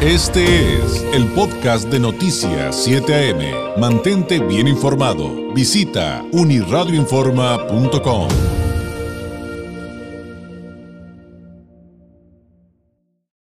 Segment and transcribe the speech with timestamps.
[0.00, 3.80] Este es el podcast de Noticias 7 AM.
[3.80, 5.52] Mantente bien informado.
[5.52, 8.28] Visita uniradioinforma.com.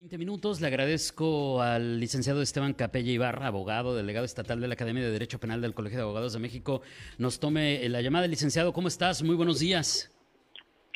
[0.01, 0.63] 20 minutos.
[0.63, 5.39] Le agradezco al licenciado Esteban Capella Ibarra, abogado, delegado estatal de la Academia de Derecho
[5.39, 6.81] Penal del Colegio de Abogados de México.
[7.19, 8.27] Nos tome la llamada.
[8.27, 9.23] Licenciado, ¿cómo estás?
[9.23, 10.11] Muy buenos días.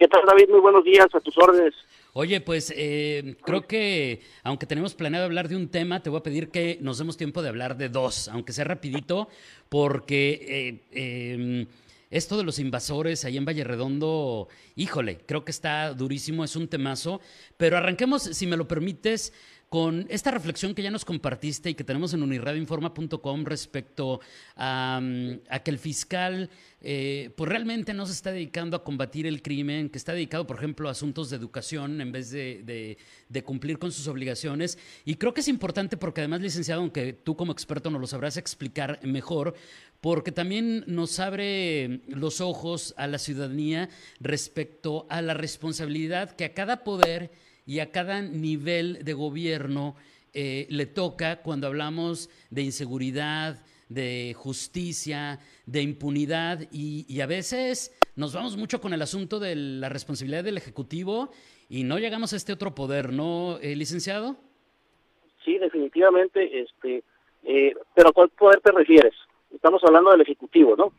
[0.00, 0.48] ¿Qué tal, David?
[0.48, 1.74] Muy buenos días, a tus órdenes.
[2.14, 6.22] Oye, pues eh, creo que aunque tenemos planeado hablar de un tema, te voy a
[6.22, 9.28] pedir que nos demos tiempo de hablar de dos, aunque sea rapidito,
[9.68, 11.66] porque eh, em,
[12.08, 16.68] esto de los invasores ahí en Valle Redondo, híjole, creo que está durísimo, es un
[16.68, 17.20] temazo,
[17.58, 19.34] pero arranquemos, si me lo permites,
[19.70, 24.20] con esta reflexión que ya nos compartiste y que tenemos en unirradioinforma.com respecto
[24.56, 25.00] a,
[25.64, 29.98] que el fiscal eh, pues realmente no se está dedicando a combatir el crimen, que
[29.98, 32.96] está dedicado, por ejemplo, a asuntos de educación en vez de,
[33.28, 34.76] de, cumplir con sus obligaciones.
[35.04, 38.36] Y creo que es importante porque además, licenciado, aunque tú como experto nos lo sabrás
[38.36, 39.54] explicar mejor,
[40.00, 46.54] porque también nos abre los ojos a la ciudadanía respecto a la responsabilidad que a
[46.54, 47.30] cada poder
[47.70, 49.94] y a cada nivel de gobierno
[50.34, 58.34] eh, le toca cuando hablamos de inseguridad, de justicia, de impunidad y, a veces nos
[58.34, 61.30] vamos mucho con el asunto de la responsabilidad del Ejecutivo
[61.68, 64.34] y no llegamos a este otro poder, ¿no, eh, licenciado?
[65.44, 67.04] Sí, definitivamente, este,
[67.44, 69.14] eh, pero ¿a cuál poder te refieres?
[69.54, 70.92] Estamos hablando del Ejecutivo, ¿no?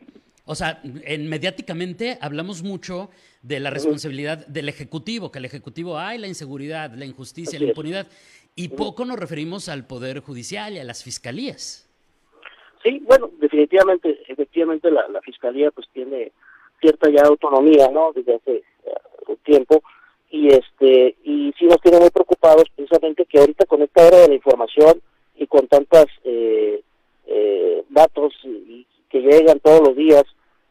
[0.44, 3.10] O sea, en, mediáticamente hablamos mucho
[3.42, 8.06] de la responsabilidad del Ejecutivo, que el Ejecutivo hay la inseguridad, la injusticia, la impunidad,
[8.56, 11.88] y poco nos referimos al Poder Judicial y a las fiscalías.
[12.82, 16.32] Sí, bueno, definitivamente, efectivamente la, Fiscalía pues tiene
[16.80, 18.12] cierta ya autonomía, ¿no?
[18.12, 18.62] Desde hace
[19.28, 19.82] un tiempo,
[20.30, 24.28] y este y sí nos tiene muy preocupados precisamente que ahorita con esta era de
[24.28, 25.00] la información
[25.36, 26.82] y con tantas eh,
[27.26, 30.24] eh, datos y que llegan todos los días,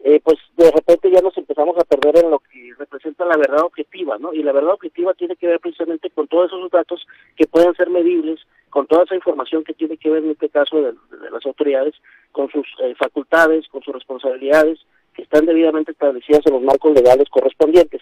[0.04, 3.64] eh, pues de repente ya nos empezamos a perder en lo que representa la verdad
[3.64, 4.34] objetiva, ¿no?
[4.34, 7.06] Y la verdad objetiva tiene que ver precisamente con todos esos datos
[7.38, 8.40] que pueden ser medibles,
[8.72, 10.94] con toda esa información que tiene que ver en este caso de,
[11.32, 11.94] las autoridades,
[12.32, 14.80] con sus eh, facultades, con sus responsabilidades,
[15.14, 18.02] que están debidamente establecidas en los marcos legales correspondientes.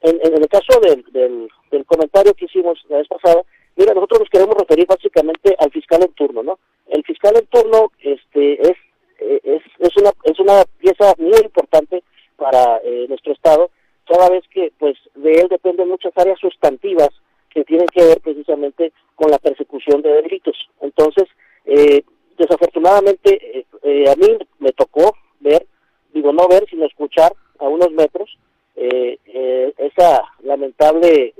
[0.00, 3.42] En, el caso del, del, del comentario que hicimos la vez pasada,
[3.76, 6.58] mira, nosotros nos queremos referir básicamente al fiscal en turno, ¿no?
[6.88, 8.76] El fiscal en turno este, es
[9.42, 12.02] es, es, una, es una pieza muy importante
[12.36, 13.70] para eh, nuestro Estado,
[14.04, 17.08] toda vez que pues de él dependen muchas áreas sustantivas
[17.50, 20.56] que tienen que ver precisamente con la persecución de delitos.
[20.80, 21.24] Entonces,
[21.64, 22.02] eh,
[22.36, 23.64] desafortunadamente,
[24.10, 25.66] a mí me tocó ver,
[26.12, 28.36] digo no ver, sino escuchar a unos metros
[28.74, 31.32] esa lamentable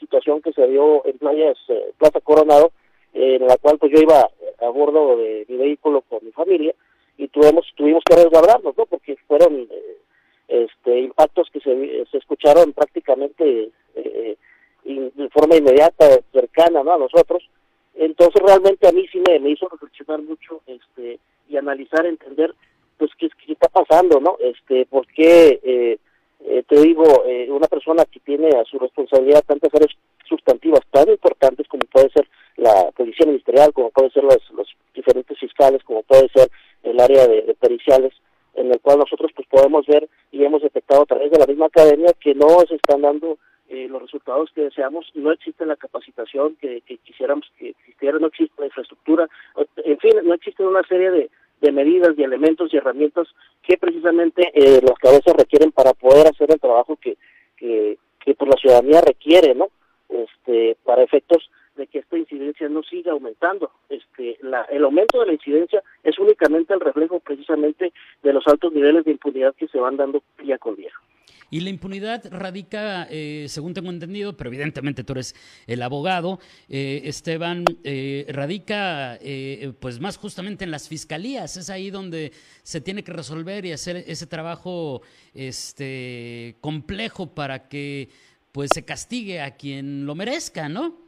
[0.00, 1.58] situación que se dio en playas
[1.98, 2.72] Plaza Coronado,
[3.12, 4.26] en la cual pues yo iba
[4.60, 6.74] a bordo de mi vehículo con mi familia,
[7.32, 9.96] tuvimos tuvimos que resguardarnos no porque fueron eh,
[10.48, 14.36] este impactos que se, se escucharon prácticamente eh,
[14.84, 17.46] de forma inmediata cercana a nosotros.
[17.94, 21.18] Entonces realmente a mí sí me, me hizo reflexionar mucho este
[21.48, 22.54] y analizar entender
[22.96, 25.98] pues qué, qué está pasando no este por qué eh,
[26.44, 29.92] eh te digo una persona que tiene a su responsabilidad tantas áreas
[30.28, 35.38] sustantivas tan importantes como puede ser la policía ministerial como puede ser los, los diferentes
[35.38, 36.48] fiscales como puede ser
[36.88, 38.12] el área de, periciales,
[38.54, 41.66] en el cual nosotros pues podemos ver y hemos detectado a través de la misma
[41.66, 43.38] academia que no se están dando
[43.68, 48.54] eh, los resultados que deseamos, no existe la capacitación que, quisiéramos que existiera, no existe
[48.58, 49.28] la infraestructura,
[49.76, 53.28] en fin, no existe una serie de, de medidas y elementos y herramientas
[53.62, 57.16] que precisamente eh, las cabezas requieren para poder hacer el trabajo que,
[57.56, 59.68] que, que pues, la ciudadanía requiere, ¿no?
[60.08, 63.70] Este, para efectos de que esta incidencia no siga aumentando.
[63.88, 68.72] Este, la, el aumento de la incidencia es únicamente el reflejo precisamente de los altos
[68.74, 70.90] niveles de impunidad que se van dando día con día.
[71.50, 75.34] Y la impunidad radica, eh, según tengo entendido, pero evidentemente tú eres
[75.66, 79.18] el abogado, eh, Esteban, eh, radica
[79.80, 81.56] pues más justamente en las fiscalías.
[81.56, 82.32] Es ahí donde
[82.62, 85.00] se tiene que resolver y hacer ese trabajo
[85.32, 88.10] este, complejo para que
[88.52, 91.07] pues se castigue a quien lo merezca, ¿no?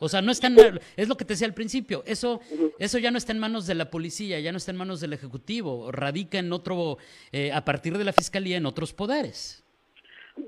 [0.00, 2.40] O sea, no está en, es lo que te decía al principio, eso,
[2.78, 5.12] eso ya no está en manos de la policía, ya no está en manos del
[5.12, 6.96] Ejecutivo, radica en otro,
[7.32, 9.62] eh, a partir de la Fiscalía, en otros poderes.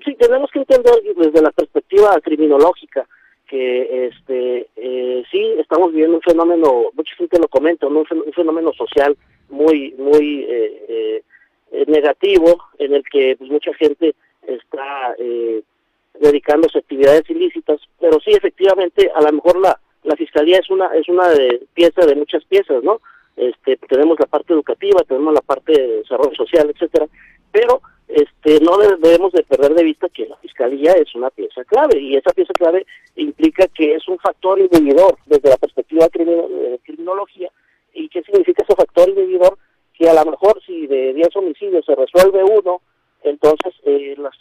[0.06, 3.06] Sí, tenemos que entender desde la perspectiva criminológica
[3.46, 9.14] que este eh, sí estamos viviendo un fenómeno, mucha gente lo comenta, un, fenómeno social
[9.50, 11.22] muy muy eh,
[11.88, 14.14] negativo en el que pues, mucha gente
[14.46, 15.14] está
[16.23, 20.87] dedicándose a actividades ilícitas, pero sí, efectivamente, a lo mejor la, la fiscalía es una
[20.95, 23.01] es una de, pieza de muchas piezas, ¿no?
[23.37, 27.07] Este, tenemos la parte educativa, tenemos la parte de desarrollo social, etcétera,
[27.51, 31.99] pero este, no debemos de perder de vista que la fiscalía es una pieza clave
[31.99, 32.87] y esa pieza clave
[33.17, 37.51] implica que es un factor inhibidor desde la perspectiva de criminología
[37.95, 39.59] y qué significa ese factor inhibidor
[39.95, 42.83] que a lo mejor si de 10 homicidios se resuelve uno,
[43.23, 44.35] entonces eh, las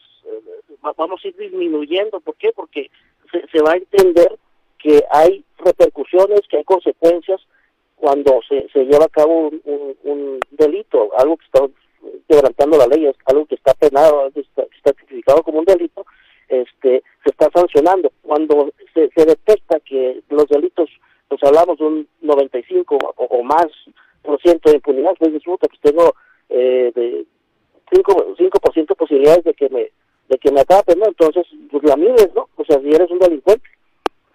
[0.97, 2.51] vamos a ir disminuyendo, ¿por qué?
[2.55, 2.89] Porque
[3.31, 4.37] se, va a entender
[4.77, 7.41] que hay repercusiones, que hay consecuencias
[7.95, 9.51] cuando se, se lleva a cabo
[10.03, 11.61] un, delito, algo que está
[12.27, 16.05] quebrantando la ley, algo que está penado, que está, está tipificado como un delito,
[16.49, 18.11] este, se está sancionando.
[18.21, 20.89] Cuando se, se detecta que los delitos,
[21.27, 23.67] pues hablamos de un 95 o, o más
[24.21, 26.13] por ciento de impunidad, pues disfruta, pues tengo
[26.49, 27.25] eh, de
[27.91, 29.91] 5%, 5 posibilidades de que me
[30.31, 31.07] de que me atrapen, ¿no?
[31.07, 32.49] Entonces, pues la mides, ¿no?
[32.55, 33.67] O sea, si eres un delincuente.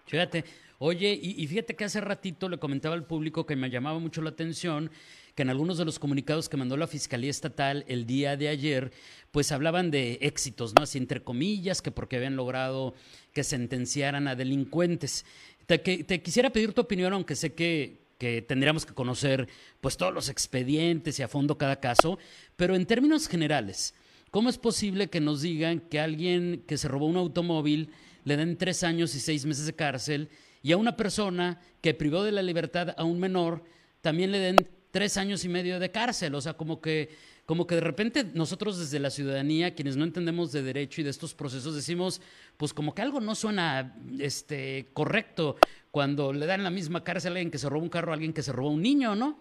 [0.06, 0.44] Fíjate,
[0.78, 4.30] Oye, y, fíjate que hace ratito le comentaba al público que me llamaba mucho la
[4.30, 4.90] atención
[5.34, 8.92] que en algunos de los comunicados que mandó la Fiscalía Estatal el día de ayer,
[9.30, 10.82] pues hablaban de éxitos, ¿no?
[10.82, 12.94] Así entre comillas, que porque habían logrado
[13.32, 15.24] que sentenciaran a delincuentes.
[15.64, 19.48] Te, te quisiera pedir tu opinión, aunque sé que, que tendríamos que conocer
[19.80, 22.18] pues todos los expedientes y a fondo cada caso,
[22.56, 23.94] pero en términos generales,
[24.36, 27.88] ¿cómo es posible que nos digan que alguien que se robó un automóvil
[28.24, 30.28] le den tres años y seis meses de cárcel
[30.62, 33.62] y a una persona que privó de la libertad a un menor
[34.02, 34.56] también le den
[34.90, 36.34] tres años y medio de cárcel.
[36.34, 37.08] O sea, como que,
[37.46, 41.10] como que de repente nosotros desde la ciudadanía, quienes no entendemos de derecho y de
[41.10, 42.20] estos procesos, decimos,
[42.58, 45.56] pues como que algo no suena este, correcto
[45.90, 48.34] cuando le dan la misma cárcel a alguien que se robó un carro a alguien
[48.34, 49.38] que se robó un niño, ¿no?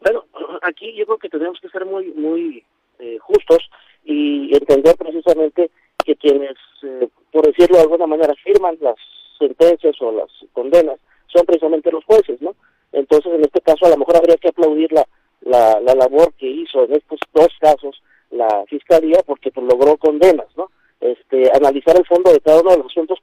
[0.00, 0.24] Bueno,
[0.62, 2.64] aquí yo creo que tenemos que ser muy, muy
[2.98, 3.58] eh, justos
[4.04, 5.70] y entender precisamente
[6.04, 8.96] que quienes, eh, por decirlo de alguna manera, firman las
[9.38, 12.54] sentencias o las condenas son precisamente los jueces, ¿no?
[12.92, 15.06] Entonces, en este caso, a lo mejor habría que aplaudir la,
[15.42, 20.46] la, la labor que hizo en estos dos casos la Fiscalía porque pues, logró condenas,
[20.56, 20.70] ¿no?
[21.00, 23.18] Este, analizar el fondo de cada uno de los asuntos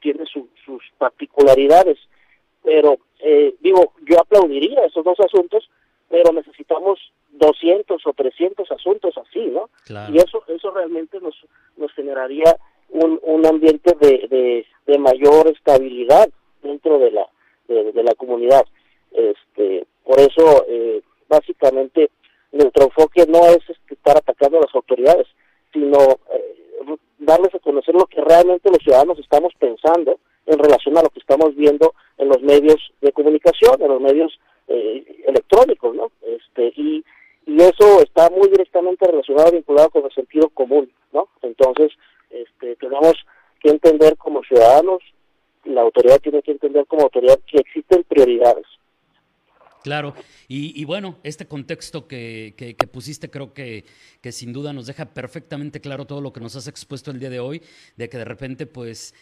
[0.00, 1.98] tiene sus particularidades,
[2.62, 5.68] pero eh, digo, yo aplaudiría esos dos asuntos,
[6.08, 6.98] pero necesitamos
[7.46, 9.70] 200 o 300 asuntos así, ¿no?
[10.12, 11.34] Y eso eso realmente nos
[11.76, 12.58] nos generaría
[12.94, 16.28] un, un ambiente de, de, mayor estabilidad
[16.62, 17.28] dentro de la
[17.68, 18.64] de, la comunidad
[19.12, 22.10] este por eso eh, básicamente
[22.52, 25.26] nuestro enfoque no es este, estar atacando a las autoridades
[25.72, 25.98] sino
[26.32, 31.08] eh, darles a conocer lo que realmente los ciudadanos estamos pensando en relación a lo
[31.10, 34.38] que estamos viendo en los medios de comunicación en los medios
[34.68, 37.04] eh, electrónicos no este y
[37.46, 41.92] y eso está muy directamente relacionado vinculado con el sentido común no entonces
[42.34, 43.14] este, tenemos
[43.60, 45.00] que entender como ciudadanos,
[45.64, 48.66] la autoridad tiene que entender como autoridad que existen prioridades.
[50.48, 53.84] Y, bueno, este contexto que, pusiste creo que,
[54.20, 57.30] que, sin duda nos deja perfectamente claro todo lo que nos has expuesto el día
[57.30, 57.62] de hoy,
[57.96, 59.14] de que de repente pues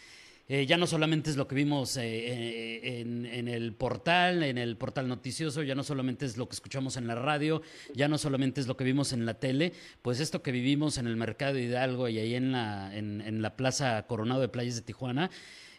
[0.49, 4.75] eh, ya no solamente es lo que vimos eh, eh, en, el portal, en el
[4.75, 7.61] portal noticioso, ya no solamente es lo que escuchamos en la radio,
[7.93, 9.71] ya no solamente es lo que vimos en la tele,
[10.01, 14.05] pues esto que vivimos en el mercado Hidalgo y ahí en la, en, la Plaza
[14.05, 15.31] Coronado de Playas de Tijuana,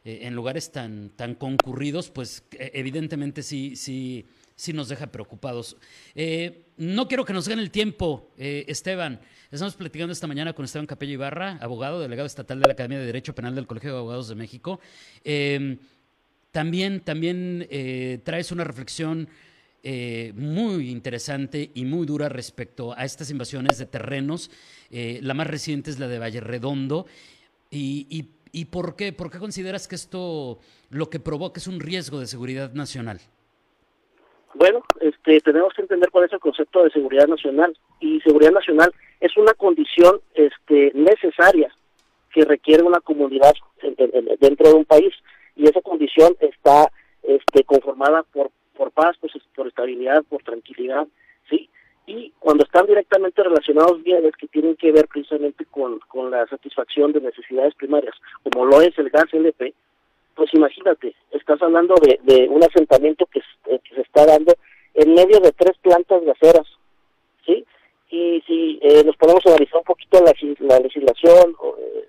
[0.05, 5.77] en lugares tan, tan concurridos, pues evidentemente sí, sí, sí nos deja preocupados.
[6.77, 9.21] no quiero que nos gane el tiempo, Esteban.
[9.55, 13.07] Estamos platicando esta mañana con Esteban Capello Ibarra, abogado, delegado estatal de la Academia de
[13.07, 14.81] Derecho Penal del Colegio de Abogados de México.
[15.23, 15.79] Em,
[16.51, 19.29] también también eh, traes una reflexión
[19.85, 24.51] eh, muy interesante y muy dura respecto a estas invasiones de terrenos.
[24.91, 27.07] Eh, la más reciente es la de Valle Redondo.
[27.71, 28.31] Y,
[28.67, 30.59] por, qué, por qué consideras que esto
[30.91, 33.21] lo que provoca es un riesgo de seguridad nacional?
[34.55, 37.77] Bueno, este, tenemos que entender cuál es el concepto de seguridad nacional.
[38.01, 41.75] Y seguridad nacional es una condición este, necesaria
[42.33, 43.53] que requiere una comunidad
[44.41, 45.13] dentro de un país
[45.57, 46.91] y esa condición está
[47.23, 51.07] este, conformada por, por paz, pues, por estabilidad, por tranquilidad.
[52.07, 57.13] Y cuando están directamente relacionados bienes que tienen que ver precisamente con, con la satisfacción
[57.13, 59.73] de necesidades primarias, como lo es el gas LP,
[60.35, 64.53] pues imagínate, estás hablando de, de un asentamiento que, que se está dando
[64.95, 66.67] en medio de tres plantas gaseras,
[67.47, 67.65] ¿sí?
[68.11, 72.05] y si eh, nos ponemos a analizar un poquito la, la legislación eh,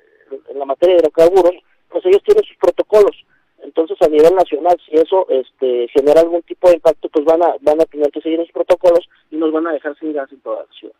[0.49, 1.55] en la materia de hidrocarburos,
[1.89, 3.15] pues ellos tienen sus protocolos.
[3.65, 7.55] Entonces, a nivel nacional, si eso este, genera algún tipo de impacto, pues van a,
[7.61, 10.39] van a tener que seguir esos protocolos y nos van a dejar sin gas en
[10.41, 10.95] toda la ciudad.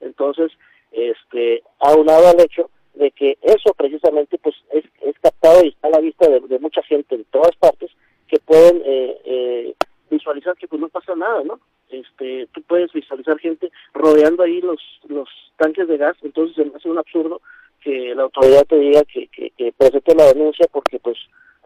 [0.00, 0.50] Entonces,
[0.92, 4.84] este, aunado al hecho de que eso precisamente pues es,
[5.20, 7.90] captado y está a la vista de, mucha gente de todas partes
[8.28, 9.74] que pueden eh, eh,
[10.10, 11.60] visualizar que pues no pasa nada, ¿no?
[11.90, 16.76] Este, tú puedes visualizar gente rodeando ahí los los tanques de gas, entonces se me
[16.76, 17.40] hace un absurdo
[17.82, 19.28] que la autoridad te diga que
[19.76, 21.16] presente la denuncia porque pues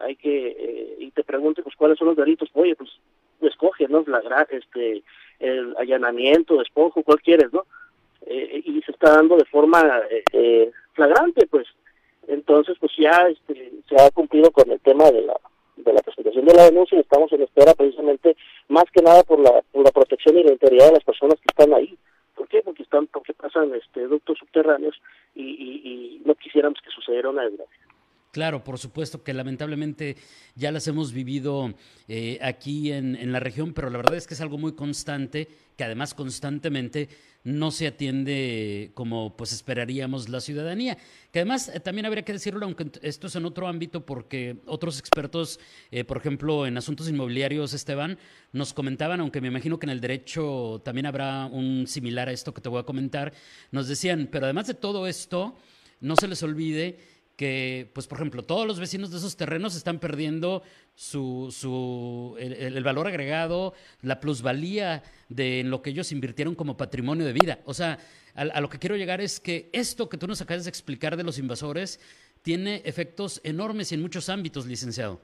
[0.03, 2.89] hay que eh, y te pregunte pues cuáles son los delitos, oye pues
[3.47, 4.03] escoge, ¿no?
[4.07, 5.03] La, este,
[5.39, 7.65] el allanamiento, despojo, cuál quieres, ¿no?
[8.25, 11.67] Eh, y se está dando de forma eh, eh, flagrante, pues.
[12.27, 15.35] Entonces, pues ya este, se ha cumplido con el tema de la
[15.75, 19.39] de la presentación de la denuncia y estamos en espera precisamente más que nada por
[19.39, 21.97] la, por la protección y la integridad de las personas que están ahí.
[22.35, 22.61] ¿Por qué?
[22.61, 25.01] Porque están, porque pasan este ductos subterráneos
[25.33, 27.87] y, y, y no quisiéramos que sucediera una desgracia.
[28.33, 30.17] Claro, por supuesto que lamentablemente
[30.55, 31.75] ya las hemos vivido
[32.07, 35.47] eh, aquí en, en, la región, pero la verdad es que es algo muy constante,
[35.77, 37.09] que además constantemente
[37.43, 40.97] no se atiende como pues esperaríamos la ciudadanía.
[41.31, 44.97] Que además eh, también habría que decirlo, aunque esto es en otro ámbito, porque otros
[44.97, 45.59] expertos,
[45.91, 48.17] eh, por ejemplo, en asuntos inmobiliarios, Esteban,
[48.51, 52.51] nos comentaban, aunque me imagino que en el derecho también habrá un similar a esto
[52.51, 53.31] que te voy a comentar,
[53.69, 55.55] nos decían, pero además de todo esto,
[56.01, 59.99] no se les olvide que, pues por ejemplo, todos los vecinos de esos terrenos están
[59.99, 60.61] perdiendo
[60.95, 67.33] su, su el, valor agregado, la plusvalía de lo que ellos invirtieron como patrimonio de
[67.33, 67.59] vida.
[67.65, 67.97] O sea,
[68.35, 71.23] a, lo que quiero llegar es que esto que tú nos acabas de explicar de
[71.23, 71.99] los invasores
[72.43, 75.19] tiene efectos enormes en muchos ámbitos, licenciado.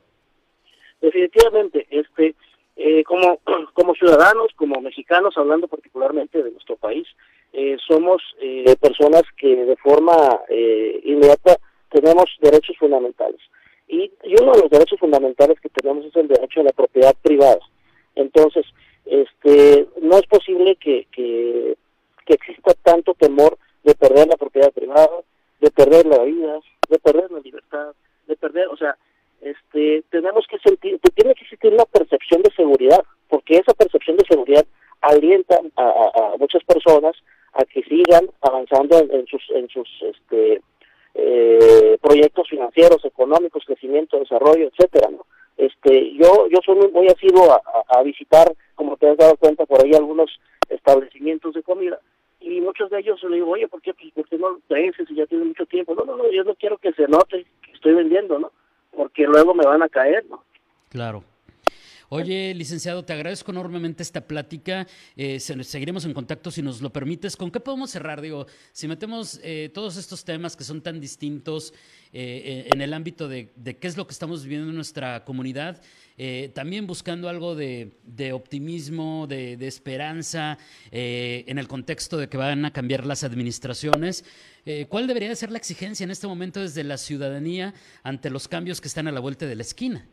[1.01, 2.35] Definitivamente, este,
[2.75, 3.39] eh, como,
[3.73, 7.07] como ciudadanos, como mexicanos, hablando particularmente de nuestro país,
[7.53, 10.15] eh, somos eh, personas que de forma
[11.03, 11.57] inmediata
[11.89, 13.39] tenemos derechos fundamentales.
[13.87, 17.59] Y, uno de los derechos fundamentales que tenemos es el derecho a la propiedad privada.
[18.15, 18.65] Entonces,
[19.05, 21.75] este, no es posible que, que,
[22.27, 25.09] exista tanto temor de perder la propiedad privada,
[25.59, 27.93] de perder la vida, de perder la libertad,
[28.27, 28.95] de perder, o sea,
[29.41, 34.25] este, tenemos que sentir, tiene que existir una percepción de seguridad, porque esa percepción de
[34.25, 34.63] seguridad
[35.01, 37.15] alienta a, muchas personas
[37.53, 40.61] a que sigan avanzando en, en sus, en sus, este,
[41.31, 45.25] eh, proyectos financieros, económicos, crecimiento, desarrollo, etcétera, ¿no?
[45.57, 49.93] Este, yo, yo soy muy, muy a, visitar, como te has dado cuenta por ahí,
[49.93, 50.31] algunos
[50.69, 51.99] establecimientos de comida
[52.39, 55.15] y muchos de ellos le digo, oye, ¿por qué, pues, ¿por qué no vences si
[55.15, 55.93] ya tiene mucho tiempo?
[55.93, 58.51] No, no, no, yo no quiero que se note que estoy vendiendo, ¿no?
[58.95, 60.43] Porque luego me van a caer, ¿no?
[60.89, 61.23] Claro.
[62.11, 64.87] Oye, licenciado, te agradezco enormemente esta plática.
[65.15, 67.37] Eh, seguiremos en contacto si nos lo permites.
[67.37, 68.19] ¿Con qué podemos cerrar?
[68.19, 71.71] Digo, si metemos eh, todos estos temas que son tan distintos
[72.11, 75.81] eh, en el ámbito de, qué es lo que estamos viviendo en nuestra comunidad,
[76.53, 77.93] también buscando algo de,
[78.33, 80.57] optimismo, de, esperanza,
[80.91, 84.25] en el contexto de que van a cambiar las administraciones.
[84.89, 87.73] ¿Cuál debería ser la exigencia en este momento desde la ciudadanía
[88.03, 90.09] ante los cambios que están a la vuelta de la esquina?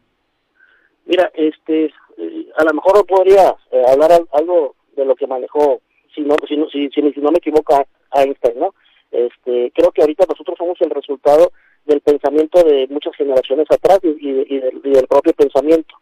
[1.07, 5.81] Mira, este, eh, a lo mejor podría eh, hablar algo de lo que manejó,
[6.15, 8.75] si no, si no, si, si, no me equivoco, Einstein, ¿no?
[9.13, 11.53] Este, creo que ahorita nosotros somos el resultado
[11.85, 15.95] del pensamiento de muchas generaciones atrás y, y, del, propio pensamiento.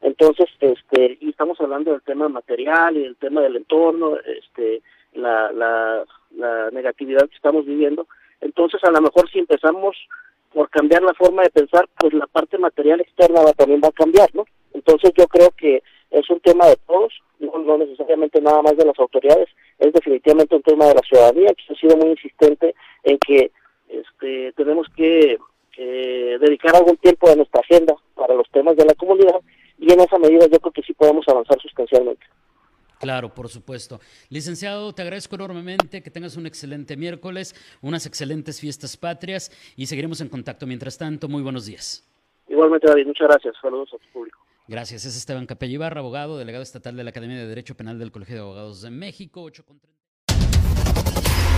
[0.00, 4.82] Entonces, este, y estamos hablando del tema material y del tema del entorno, este,
[5.14, 6.04] la, la,
[6.36, 8.08] la negatividad que estamos viviendo.
[8.40, 9.96] Entonces, a lo mejor si empezamos
[10.52, 13.92] por cambiar la forma de pensar, pues la parte material externa va, también va a
[13.92, 14.44] cambiar, ¿no?
[14.74, 18.98] Entonces yo creo que es un tema de todos, no, necesariamente nada más de las
[18.98, 22.74] autoridades, es definitivamente un tema de la ciudadanía, que ha sido muy insistente
[23.04, 23.50] en que
[23.88, 25.38] este, tenemos que
[25.78, 29.40] dedicar algún tiempo de nuestra agenda para los temas de la comunidad
[29.78, 32.26] y en esa medida yo creo que sí podemos avanzar sustancialmente.
[32.98, 34.00] Claro, por supuesto.
[34.28, 40.20] Licenciado, te agradezco enormemente, que tengas un excelente miércoles, unas excelentes fiestas patrias y seguiremos
[40.20, 40.66] en contacto.
[40.66, 42.04] Mientras tanto, muy buenos días.
[42.48, 43.54] Igualmente, David, muchas gracias.
[43.60, 44.38] Saludos a tu público.
[44.66, 45.04] Gracias.
[45.04, 48.42] Es Esteban Capellibarra, abogado, delegado estatal de la Academia de Derecho Penal del Colegio de
[48.42, 49.42] Abogados de México.
[49.42, 49.64] 8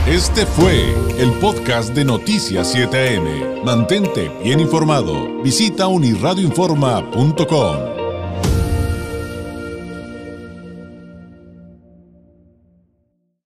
[0.06, 3.64] Este fue el podcast de Noticias 7am.
[3.64, 5.42] Mantente bien informado.
[5.42, 8.00] Visita unirradioinforma.com.